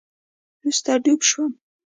وروسته 0.59 0.91
ډوب 1.03 1.21
شوم 1.29 1.51